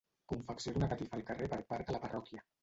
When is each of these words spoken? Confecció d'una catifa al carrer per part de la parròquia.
Confecció 0.31 0.73
d'una 0.77 0.89
catifa 0.93 1.19
al 1.19 1.25
carrer 1.27 1.51
per 1.53 1.61
part 1.75 1.89
de 1.93 1.97
la 1.99 2.01
parròquia. 2.07 2.43